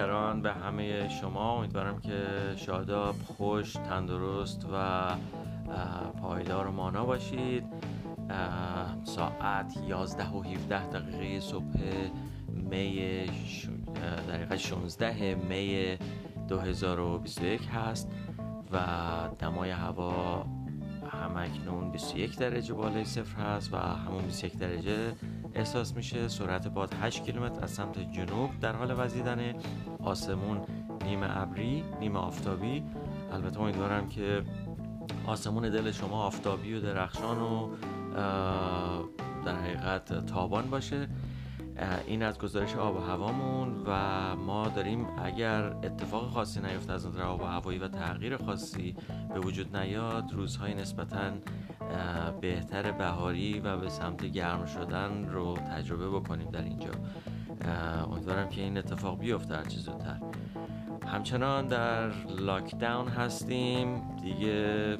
[0.00, 1.58] بیکران به همه شما.
[1.58, 2.22] امیدوارم که
[2.56, 5.06] شاداب خوش تندرست و
[6.22, 7.64] پایدار و مانا باشید.
[9.04, 11.64] ساعت 11 و 17 دقیقه صبح
[12.48, 13.26] می
[14.28, 15.98] دقیقه 16 می
[16.48, 18.10] 2021 هست
[18.72, 18.78] و
[19.38, 20.46] دمای هوا
[21.12, 25.12] همکنون 21 درجه بالای صفر هست و همون 21 درجه
[25.54, 26.28] احساس میشه.
[26.28, 29.54] سرعت باد 8 کیلومتر از سمت جنوب در حال وزیدن
[30.02, 30.60] آسمون
[31.04, 32.82] نیمه ابری نیمه آفتابی.
[33.32, 34.42] البته امیدوارم که
[35.26, 37.68] آسمون دل شما آفتابی و درخشان و
[39.44, 41.08] در حقیقت تابان باشه.
[42.06, 47.22] این از گزارش آب و هوامون و ما داریم اگر اتفاق خاصی نیفته از نظر
[47.22, 48.96] آب و هوایی و تغییر خاصی
[49.34, 51.30] به وجود نیاد روزهای نسبتا
[52.40, 56.90] بهتر بهاری و به سمت گرم شدن رو تجربه بکنیم در اینجا.
[58.10, 60.20] امیدوارم که این اتفاق بیفته هر زودتر.
[61.06, 62.08] همچنان در
[62.38, 64.02] لاکداون هستیم.
[64.22, 64.96] دیگه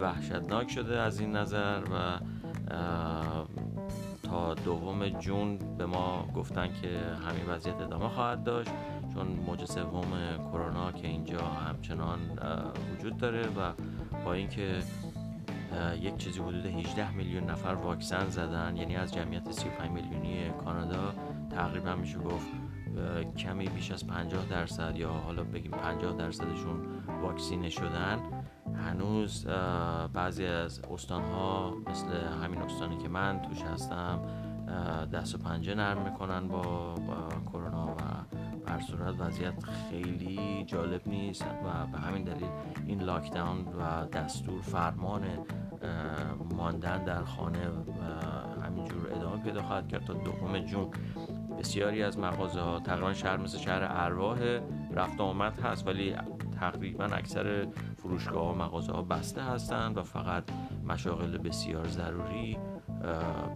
[0.00, 2.18] وحشتناک شده از این نظر و
[4.22, 6.88] تا دوم جون به ما گفتن که
[7.28, 8.70] همین وضعیت ادامه خواهد داشت
[9.14, 10.12] چون موج سوم
[10.52, 12.18] کرونا که اینجا همچنان
[12.98, 13.72] وجود داره و
[14.24, 14.76] با اینکه
[16.00, 21.14] یک چیزی حدود 18 میلیون نفر واکسن زدن یعنی از جمعیت 35 میلیونی کانادا
[21.54, 22.46] تقریبا میشه گفت
[23.38, 26.80] کمی بیش از 50 درصد یا حالا بگیم 50 درصدشون
[27.22, 28.18] واکسینه شدن.
[28.74, 29.46] هنوز
[30.12, 32.06] بعضی از استانها مثل
[32.44, 34.20] همین استانی که من توش هستم
[35.12, 36.94] دست و پنجه نرم می‌کنن با,
[37.52, 37.96] کرونا و
[38.66, 39.14] بر صورت.
[39.20, 42.48] وضعیت خیلی جالب نیست و به همین دلیل
[42.86, 45.22] این لاکداون و دستور فرمان
[46.56, 47.58] ماندن در خانه
[48.66, 50.90] همینجور ادامه پیدا خواهد کرد تا دوم جون.
[51.62, 54.38] بسیاری از مغازه ها تقریبا شهر مثل شهر ارواح
[54.92, 56.14] رفت آمد هست ولی
[56.60, 60.44] تقریبا اکثر فروشگاه و مغازه ها بسته هستند و فقط
[60.88, 62.58] مشاغل بسیار ضروری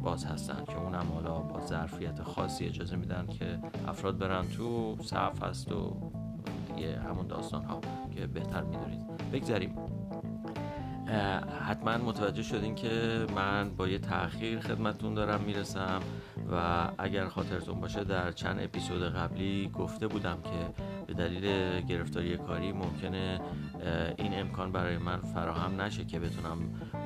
[0.03, 3.59] باز هستند که اونم حالا با ظرفیت خاصی اجازه میدن که
[3.89, 5.97] افراد برن تو صف هست و
[6.75, 7.81] دیگه همون داستان ها
[8.15, 9.07] که بهتر می‌دونید.
[9.33, 9.75] بگذاریم
[11.69, 16.01] حتما متوجه شدین که من با یه تاخیر خدمتون دارم می‌رسم
[16.53, 22.73] و اگر خاطرتون باشه در چند اپیزود قبلی گفته بودم که به دلیل گرفتاری کاری
[22.73, 23.41] ممکنه
[24.19, 26.59] این امکان برای من فراهم نشه که بتونم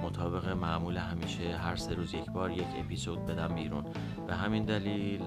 [0.03, 3.85] مطابق معمول همیشه هر سه روز یک بار یک اپیزود بدم بیرون.
[4.27, 5.23] به همین دلیل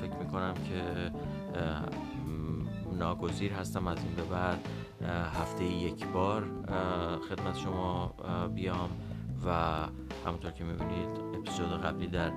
[0.00, 1.10] فکر می‌کنم که
[2.98, 4.58] ناگزیر هستم از این به بعد
[5.06, 6.44] هفته یک بار
[7.28, 8.14] خدمت شما
[8.54, 8.90] بیام
[9.46, 9.50] و
[10.26, 12.32] همونطور که می‌بینید اپیزود قبلی در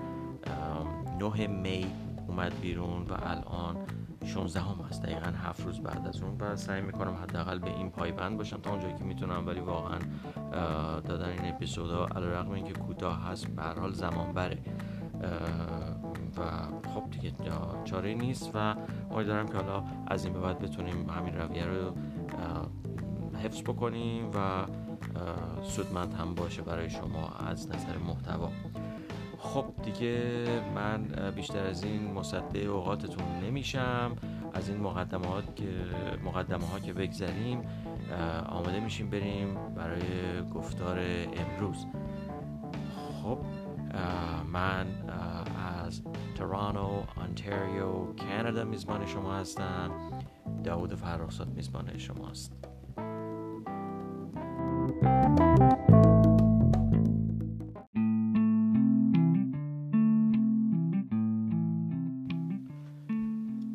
[1.19, 1.85] 9 می
[2.27, 3.77] اومد بیرون و الان
[4.25, 7.89] 16 هم هست دقیقا هفت روز بعد از اون و سعی می‌کنم حداقل به این
[7.89, 9.99] پایبند باشم تا اونجایی که می‌تونم ولی واقعا
[10.99, 14.57] دادن این اپیزودها علیرغم اینکه کوتاه هست به حال زمان بره.
[16.37, 16.41] و
[16.89, 17.31] خب دیگه
[17.85, 18.75] چاره نیست و
[19.11, 21.93] امیدوارم که حالا از این به بعد بتونیم همین رویه رو
[23.43, 24.65] حفظ بکنیم و
[25.63, 28.49] سودمند هم باشه برای شما از نظر محتوا.
[29.37, 31.03] خب دیگه من
[31.35, 34.11] بیشتر از این مصده اوقاتتون نمیشم.
[34.53, 35.69] از این مقدمات که
[36.25, 37.61] مقدمه ها که بگذریم
[38.49, 40.01] آماده میشیم بریم برای
[40.55, 40.99] گفتار
[41.37, 41.85] امروز.
[43.23, 43.37] خب
[44.53, 44.87] من
[45.91, 46.01] از
[46.35, 49.91] تورانو آنتاریو کانادا میزبان شما هستم
[50.63, 52.53] داود فراسات میزبان شماست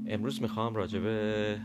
[0.09, 1.59] امروز می‌خوام راجع به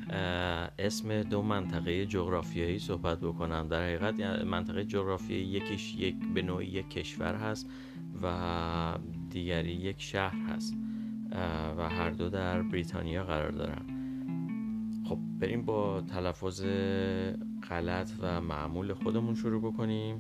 [0.79, 3.67] اسم دو منطقه جغرافیایی صحبت بکنم.
[3.67, 7.69] در حقیقت منطقه جغرافیایی یکیش یک به نوعی یک کشور هست
[8.23, 8.97] و
[9.31, 10.75] دیگری یک شهر هست
[11.77, 13.85] و هر دو در بریتانیا قرار دارن.
[15.05, 16.65] خب بریم با تلفظ
[17.69, 20.19] غلط و معمول خودمون شروع بکنیم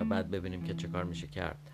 [0.00, 1.70] و بعد ببینیم که چه کار میشه کرد.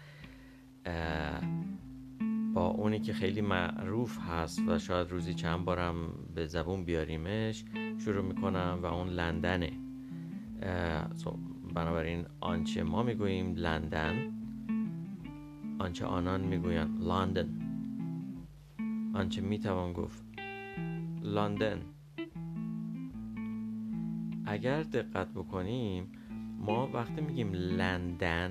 [2.54, 5.94] با اونی که خیلی معروف هست و شاید روزی چند بارم
[6.34, 7.64] به زبون بیاریمش
[8.04, 9.72] شروع می‌کنم و اون لندنه.
[11.74, 14.14] بنابراین آنچه ما می‌گوییم لندن.
[15.80, 17.00] آنچه آنان می‌گویند.
[17.02, 17.48] لندن.
[19.14, 20.24] آنچه می‌توان گفت.
[21.22, 21.80] لندن.
[24.46, 26.12] اگر دقت بکنیم
[26.58, 28.50] ما وقتی میگیم لندن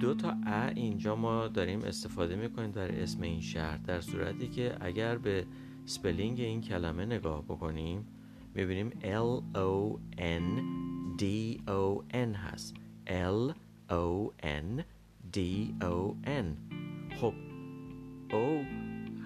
[0.00, 4.76] دو تا ا اینجا ما داریم استفاده می‌کنیم در اسم این شهر در صورتی که
[4.80, 5.46] اگر به
[5.84, 8.06] spelling این کلمه نگاه بکنیم
[8.54, 10.62] می‌بینیم L O N
[11.20, 11.24] D
[11.68, 12.74] O N هست.
[13.06, 13.52] L
[13.90, 14.82] O N
[15.34, 15.38] D
[15.82, 16.46] O N.
[17.20, 17.34] خب
[18.30, 18.64] O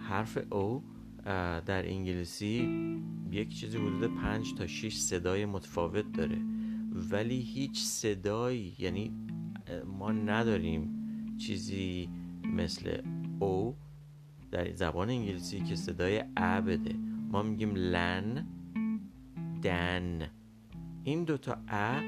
[0.08, 0.82] حرف O
[1.66, 2.68] در انگلیسی
[3.30, 6.38] یک چیزی حدود پنج تا 6 صدای متفاوت داره.
[7.10, 9.12] ولی هیچ صدایی یعنی
[9.98, 10.88] ما نداریم
[11.38, 12.08] چیزی
[12.44, 13.02] مثل
[13.40, 13.76] او
[14.50, 16.94] در زبان انگلیسی که صدای ا بده.
[17.30, 18.46] ما میگیم لن
[19.62, 20.28] دن.
[21.04, 22.00] این دوتا ا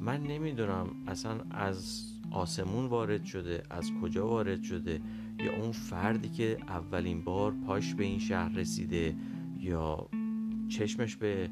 [0.00, 5.00] من نمی‌دونم اصلا از آسمون وارد شده از کجا وارد شده؟
[5.38, 9.16] یا اون فردی که اولین بار پاش به این شهر رسیده؟
[9.60, 10.08] یا
[10.68, 11.50] چشمش به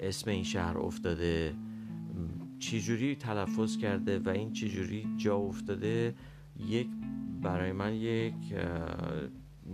[0.00, 1.54] اسم این شهر افتاده؟
[2.58, 6.14] چجوری تلفظ کرده و این چجوری جا افتاده؟
[6.68, 6.88] یک
[7.42, 8.34] برای من یک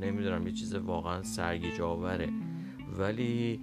[0.01, 2.29] نمی‌دونم یه چیز واقعا سرگیج آوره
[2.99, 3.61] ولی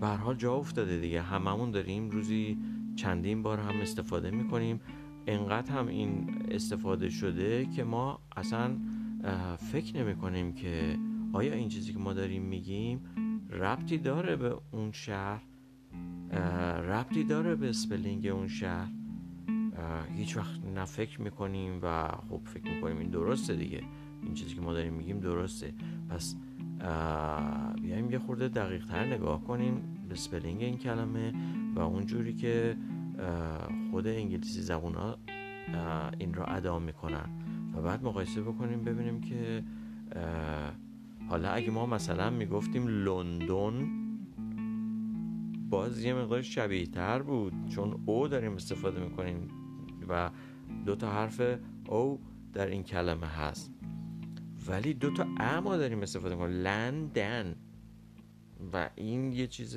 [0.00, 1.22] به حال جا افتاده دیگه.
[1.22, 2.58] هممون داریم روزی
[2.96, 4.80] چندین بار هم استفاده می‌کنیم.
[5.26, 8.76] انقدر هم این استفاده شده که ما اصلا
[9.56, 10.98] فکر نمی کنیم که
[11.32, 13.00] آیا این چیزی که ما داریم میگیم
[13.50, 15.42] ربطی داره به اون شهر؟
[16.88, 18.90] ربطی داره به spelling اون شهر؟
[20.16, 23.82] هیچ وقت نه فکر می‌کنیم و خب فکر می‌کنیم این درسته دیگه.
[24.22, 25.74] این چیزی که ما داریم میگیم درسته.
[26.08, 26.36] پس
[27.82, 31.32] بیایم یه خورده دقیق تر نگاه کنیم به spelling این کلمه
[31.74, 32.76] و اونجوری که
[33.90, 35.18] خود انگلیسی زبون ها
[36.18, 37.28] این را ادا می‌کنن.
[37.74, 39.64] و بعد مقایسه بکنیم ببینیم که
[41.28, 43.88] حالا اگه ما مثلا می‌گفتیم لندن
[45.70, 49.48] باز یه مقدار شبیه تر بود چون او داریم استفاده می‌کنیم
[50.08, 50.30] و
[50.86, 51.42] دو تا حرف
[51.88, 52.20] او
[52.52, 53.72] در این کلمه هست.
[54.68, 57.54] ولی دو تا ا ما داریم استفاده می‌کنیم لندن.
[58.72, 59.76] و این یه چیز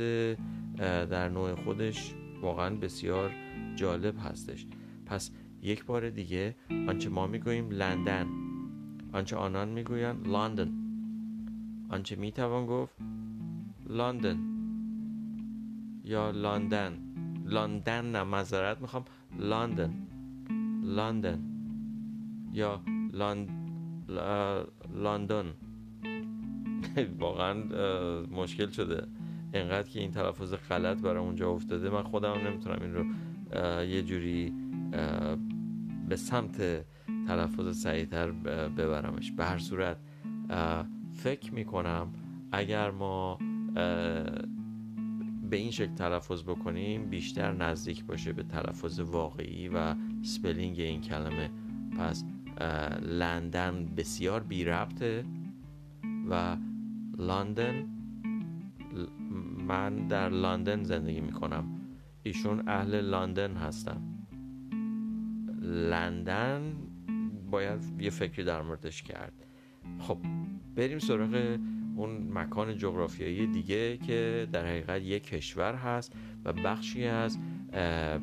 [0.79, 3.31] در نوع خودش واقعا بسیار
[3.75, 4.65] جالب هستش.
[5.05, 6.55] پس یک بار دیگه
[6.87, 8.27] آنچه ما می‌گوییم لندن
[9.13, 10.71] آنچه آنان می‌گویند لندن.
[11.89, 12.95] آنچه می‌توان گفت
[13.89, 14.39] لندن.
[16.03, 16.93] یا لندن.
[17.45, 19.05] لندن نه مذارت می‌خوام.
[19.39, 19.93] لندن.
[20.83, 21.39] لندن.
[22.53, 22.81] یا
[24.93, 25.53] لندن.
[27.19, 27.53] واقعا
[28.31, 29.07] مشکل شده.
[29.55, 33.05] انقدر که این تلفظ غلط برای اونجا افتاده من خودم نمی‌تونم این رو
[33.85, 34.53] یه جوری
[36.09, 36.85] به سمت
[37.27, 38.31] تلفظ سریعتر
[38.67, 39.31] ببرمش.
[39.31, 39.97] به هر صورت
[41.13, 42.07] فکر می‌کنم
[42.51, 43.37] اگر ما
[45.49, 51.49] به این شکل تلفظ بکنیم بیشتر نزدیک باشه به تلفظ واقعی و spelling این کلمه.
[51.99, 52.23] پس
[53.01, 55.25] لندن بسیار بی ربطه
[56.29, 56.57] و
[57.17, 57.85] لندن
[59.67, 61.81] من در لندن زندگی می‌کنم.
[62.23, 64.01] ایشون اهل لندن هستن.
[65.61, 66.73] لندن
[67.51, 69.33] باید یه فکری در موردش کرد.
[69.99, 70.17] خب
[70.75, 71.59] بریم سراغ
[71.95, 76.13] اون مکان جغرافیایی دیگه که در حقیقت یک کشور هست
[76.45, 77.39] و بخشی از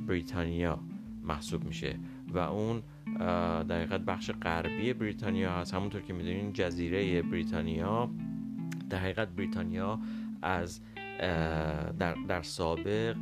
[0.06, 0.80] بریتانیا
[1.22, 1.98] محسوب میشه
[2.34, 2.82] و اون
[3.68, 5.74] در حقیقت بخش غربی بریتانیا هست.
[5.74, 8.10] همونطور که می‌دونین جزیره بریتانیا
[8.90, 10.00] در حقیقت بریتانیا
[10.42, 10.80] از
[11.18, 13.16] در, در سابق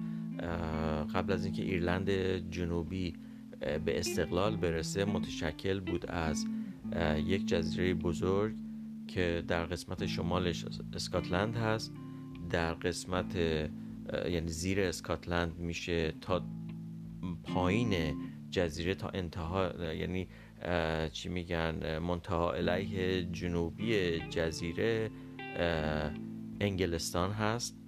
[1.15, 2.11] قبل از اینکه ایرلند
[2.51, 3.15] جنوبی
[3.61, 6.47] به استقلال برسه متشکل بود از
[7.27, 8.55] یک جزیره بزرگ
[9.09, 11.93] که در قسمت شمالش اسکاتلند هست.
[12.51, 13.37] در قسمت
[14.31, 16.43] یعنی زیر اسکاتلند میشه تا
[17.45, 18.15] پایین
[18.51, 20.29] جزیره تا انتها یعنی
[21.13, 25.11] چی میگن منتها علیه جنوبی جزیره
[26.61, 27.80] انگلستان هست.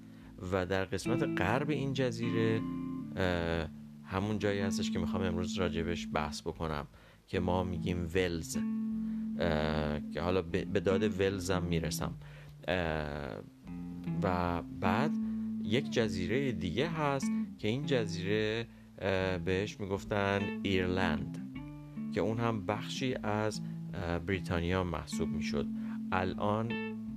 [0.53, 2.61] و در قسمت غرب این جزیره
[4.05, 6.87] همون جایی هستش که می‌خوام امروز راجبش بحث بکنم
[7.27, 8.59] که ما میگیم ولز.
[10.13, 12.15] که حالا به داد ولز هم می‌رسم.
[14.23, 15.11] و بعد
[15.65, 18.67] یک جزیره دیگه هست که این جزیره
[19.45, 21.39] بهش می‌گفتن ایرلند
[22.15, 23.61] که اون هم بخشی از
[24.27, 25.67] بریتانیا محسوب می‌شد.
[26.13, 26.73] الان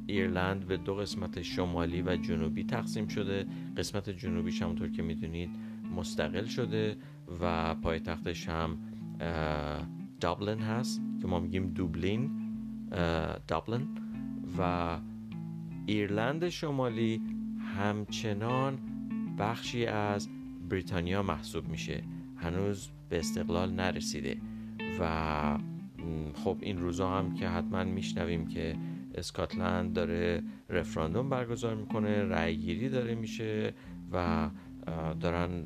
[0.08, 3.46] ایرلند به دو قسمت شمالی و جنوبی تقسیم شده.
[3.78, 5.50] قسمت جنوبیش همونطور که می‌دونید
[5.96, 6.98] مستقل شده
[7.42, 8.78] و پایتختش هم
[10.20, 12.32] دابلن هست که ما میگیم دوبلین
[13.48, 13.88] دابلن.
[14.58, 14.98] و
[15.86, 17.22] ایرلند شمالی
[17.78, 18.78] همچنان
[19.40, 20.30] بخشی از
[20.70, 22.04] بریتانیا محسوب میشه.
[22.38, 24.38] هنوز به استقلال نرسیده.
[25.00, 25.58] و
[26.34, 28.76] خب این روزا هم که حتما میشنویم که
[29.16, 33.74] اسکاتلند داره رفراندوم برگزار می‌کنه رأی گیری داره میشه
[34.12, 34.50] و
[35.20, 35.66] دارن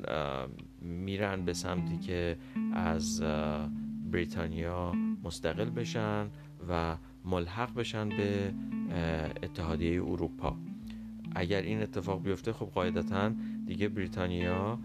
[0.80, 2.36] میرن به سمتی که
[2.74, 3.22] از
[4.12, 4.92] بریتانیا
[5.24, 6.26] مستقل بشن
[6.68, 8.54] و ملحق بشن به
[9.42, 10.56] اتحادیه اروپا.
[11.34, 13.32] اگر این اتفاق بیفته خب قاعدتا
[13.66, 14.78] دیگه بریتانیا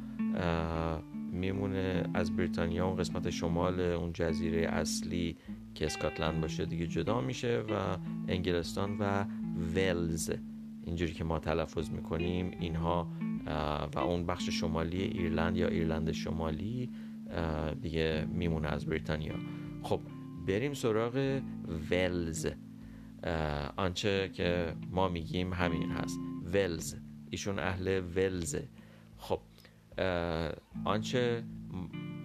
[1.35, 5.37] میمونه از بریتانیا اون قسمت شمال اون جزیره اصلی
[5.75, 9.25] که اسکاتلند باشه دیگه جدا میشه و انگلستان و
[9.75, 10.31] ولز.
[10.83, 13.07] اینجوری که ما تلفظ می‌کنیم اینها
[13.95, 16.89] و اون بخش شمالی ایرلند یا ایرلند شمالی
[17.81, 19.35] دیگه میمونه از بریتانیا.
[19.83, 20.01] خب
[20.47, 21.41] بریم سراغ
[21.91, 22.47] ولز.
[23.77, 26.19] آنچه که ما میگیم همین هست.
[26.53, 26.95] ولز.
[27.29, 28.67] ایشون اهل ولزه.
[29.17, 29.39] خب
[30.85, 31.43] آنچه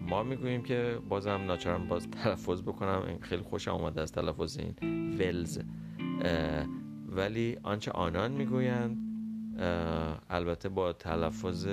[0.08, 3.02] ما می‌گوییم که بازم ناچارم باز تلفظ بکنم.
[3.08, 4.74] این خیلی خوشم آمده از تلفظ این
[5.18, 5.58] ولز.
[7.08, 8.98] ولی آنچه آنان می‌گویند
[10.30, 11.68] البته با تلفظ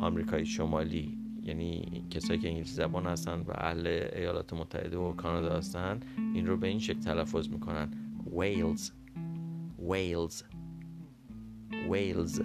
[0.00, 6.00] آمریکای شمالی یعنی کسایی که انگلیسی زبان هستن و اهل ایالات متحده و کانادا هستن
[6.34, 7.88] این رو به این شکل تلفظ می‌کنن.
[8.38, 8.90] ویلز.
[9.90, 10.42] ویلز.
[11.90, 12.40] ویلز.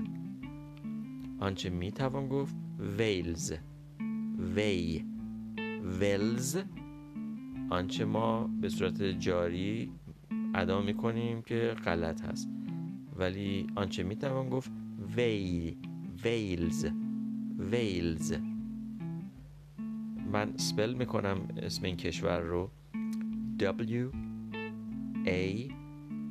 [1.39, 3.53] آنچه می‌توان گفت ویلز
[4.55, 5.05] وی
[6.01, 6.57] ولز
[7.69, 9.91] آنچه ما به صورت جاری
[10.53, 12.49] ادا می‌کنیم که غلط هست.
[13.15, 14.71] ولی آنچه می‌توان گفت
[15.15, 15.77] وی.
[16.23, 16.85] ویلز
[17.71, 18.33] ویلز
[20.31, 22.69] من سپل می‌کنم اسم این کشور رو.
[23.59, 24.15] W
[25.25, 25.71] A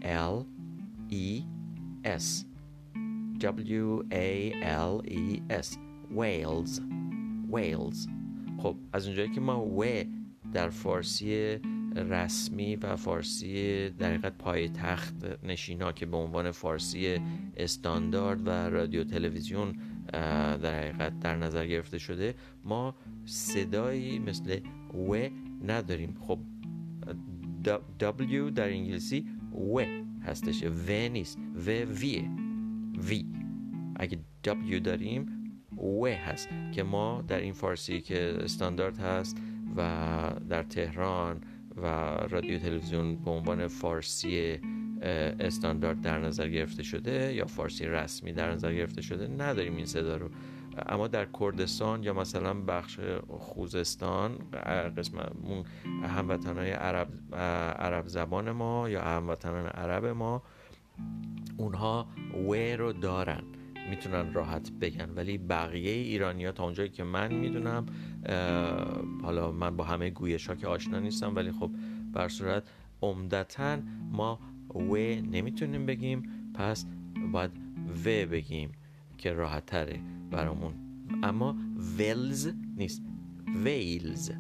[0.03, 0.45] L
[1.11, 1.43] E
[2.05, 2.45] S.
[3.41, 5.90] W A L E S.
[6.15, 6.81] Wales.
[7.53, 8.09] Wales.
[8.59, 9.85] خب از اونجایی که ما و
[10.53, 11.59] در فارسی
[11.97, 15.15] رسمی و فارسی در حقیقت پای تخت
[15.45, 17.19] نشینا که به عنوان فارسی
[17.57, 19.77] استاندارد و رادیو تلویزیون
[20.13, 24.61] در حقیقت در نظر گرفته شده ما صدایی مثل
[25.09, 25.29] و
[25.67, 26.17] نداریم.
[26.21, 26.39] خب
[27.99, 29.27] W در انگلیسی
[29.75, 29.81] و
[30.23, 30.65] هستش.
[30.65, 31.39] و نیست.
[31.67, 32.31] و ویه
[33.09, 33.27] وی
[33.97, 35.40] اگه W داریم
[35.81, 39.37] و هست که ما در این فارسی که استاندارد هست
[39.77, 41.41] و در تهران
[41.77, 41.87] و
[42.31, 44.61] رادیو تلویزیون به عنوان فارسی
[45.41, 50.17] استاندارد در نظر گرفته شده یا فارسی رسمی در نظر گرفته شده نداریم این صدا
[50.17, 50.31] رو.
[50.89, 54.39] اما در کردستان یا مثلا بخش خوزستان
[54.97, 55.19] قسم
[56.03, 57.35] هموطنهای عرب,
[57.79, 60.43] عرب زبان ما یا هموطنان عرب ما
[61.57, 62.07] اونها
[62.49, 63.43] و رو دارن.
[63.91, 67.87] می‌تونن راحت بگن ولی بقیه ایرانی ها تا اونجایی که من می‌دونم
[69.23, 71.71] حالا من با همه گویش ها که آشنا نیستم ولی خب
[72.13, 72.63] بر صورت
[73.03, 73.79] عمدتا
[74.13, 74.41] ما
[74.75, 76.23] و نمی‌تونیم بگیم
[76.55, 76.87] پس
[77.33, 77.51] باید
[78.07, 78.73] و بگیم
[79.19, 80.75] که راحت تره برامون.
[81.23, 81.57] اما
[81.99, 83.03] ولز نیست.
[83.65, 84.31] ویلز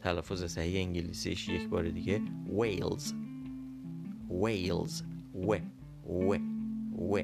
[0.00, 2.20] تلفظ صحیح انگلیسیش یک بار دیگه
[2.60, 3.12] ویلز
[4.30, 5.02] ویلز
[5.34, 5.58] و.
[6.06, 6.38] و.
[6.98, 7.22] و.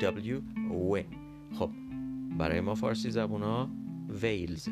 [0.00, 1.02] W و
[1.58, 1.70] خب
[2.38, 3.70] برای ما فارسی زبون ها
[4.22, 4.68] ویلز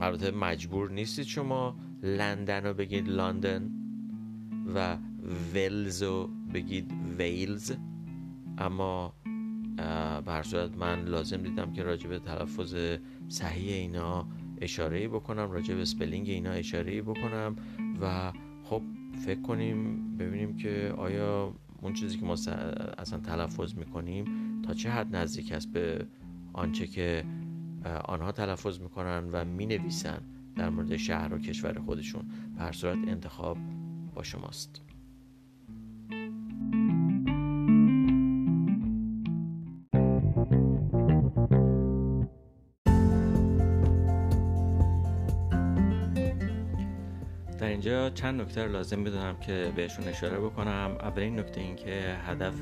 [0.00, 3.70] البته مجبور نیستید شما لندن رو بگید لندن
[4.74, 4.96] و
[5.54, 7.72] ولز رو بگید ویلز.
[8.58, 9.14] اما
[10.26, 12.76] به صورت من لازم دیدم که راجع به تلفظ
[13.28, 14.26] صحیح اینا
[14.60, 17.56] اشاره بکنم راجع به spelling اینا اشاره بکنم
[18.00, 18.32] و
[18.64, 18.82] خب
[19.26, 22.32] فکر کنیم ببینیم که آیا اون چیزی که ما
[22.98, 24.24] اصلا تلفظ می‌کنیم
[24.62, 26.06] تا چه حد نزدیک است به
[26.52, 27.24] آنچه که
[28.04, 30.20] آنها تلفظ می‌کنن و می‌نویسن
[30.56, 32.24] در مورد شهر و کشور خودشون.
[32.58, 33.58] به صورت انتخاب
[34.14, 34.82] با شماست.
[47.66, 50.96] اینجا چند نکته لازم می‌دونم که بهشون اشاره بکنم.
[51.00, 52.54] اولین نکته این که هدف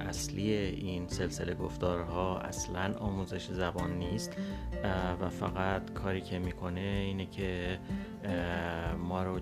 [0.00, 4.36] اصلی این سلسله گفتارها اصلا آموزش زبان نیست
[5.20, 7.78] و فقط کاری که می‌کنه اینه که
[8.98, 9.40] ما رو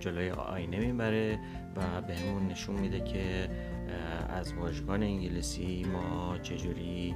[0.00, 1.38] جلوی آینه می‌بره
[1.76, 3.48] و بهمون نشون میده که
[4.28, 7.14] از واژگان انگلیسی ما چجوری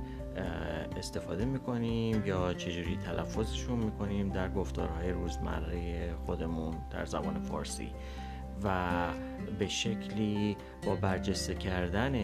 [0.96, 7.90] استفاده می‌کنیم یا چجوری تلفظشون می‌کنیم در گفتارهای روزمره خودمون در زبان فارسی
[8.64, 9.08] و
[9.58, 12.14] به شکلی با برجسته کردن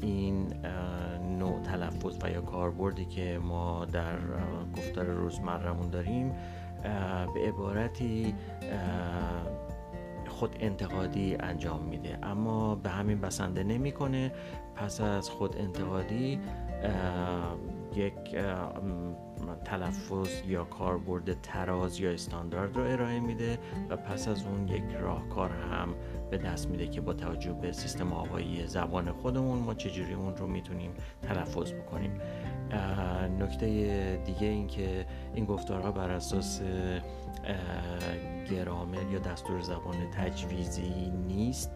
[0.00, 0.52] این
[1.38, 4.18] نوع تلفظ و یا کاربردی که ما در
[4.76, 6.32] گفتار روزمرهمون داریم
[7.34, 8.34] به عبارتی
[10.28, 12.18] خود انتقادی انجام میده.
[12.22, 14.32] اما به همین بسنده نمی‌کنه.
[14.74, 16.40] پس از خود انتقادی
[17.94, 18.36] یک
[19.64, 23.58] تلفظ یا کاربرد تراز یا استاندارد رو ارائه میده
[23.90, 25.94] و پس از اون یک راهکار هم
[26.30, 30.46] به دست میده که با توجه به سیستم آوایی زبان خودمون ما چجوری اون رو
[30.46, 30.90] می‌تونیم
[31.22, 32.20] تلفظ بکنیم.
[33.40, 33.66] نکته
[34.26, 36.62] دیگه این که این گفتارها بر اساس
[38.50, 41.70] گرامر یا دستور زبان تجویزی نیست.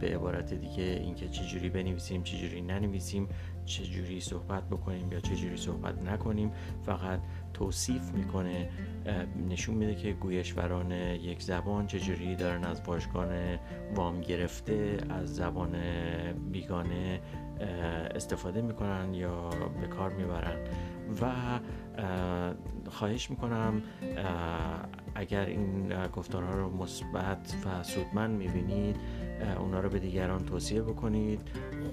[0.00, 3.28] به عبارت دیگه اینکه چجوری بنویسیم چجوری ننویسیم.
[3.68, 6.52] چجوری صحبت بکنیم یا چجوری صحبت نکنیم
[6.86, 7.20] فقط
[7.54, 8.68] توصیف می‌کنه
[9.48, 13.58] نشون میده که گویشوران یک زبان چجوری دارن از واژگان
[13.94, 15.74] وام گرفته از زبان
[16.52, 17.20] بیگانه
[18.14, 20.58] استفاده می‌کنن یا به کار می‌برن.
[21.22, 21.32] و
[22.90, 23.82] خواهش می‌کنم
[25.14, 28.96] اگر این گفتارها رو مثبت و سودمند می‌بینید
[29.58, 31.40] اونا رو به دیگران توصیه بکنید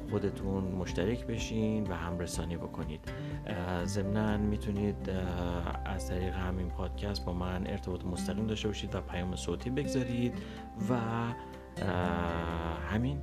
[0.09, 2.99] خودتون مشترک بشین و همرسانی بکنید.
[3.83, 5.09] ضمنا می‌تونید
[5.85, 10.33] از طریق همین پادکست با من ارتباط مستقیم داشته باشید و پیام صوتی بگذارید
[10.89, 10.95] و
[12.89, 13.17] همین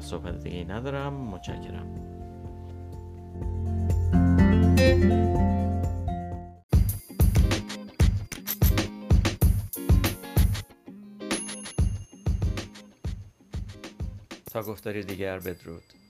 [0.00, 1.14] صحبت دیگه ندارم.
[1.14, 1.86] متشکرم.
[14.64, 16.03] تا گفتاری دیگر بدرود.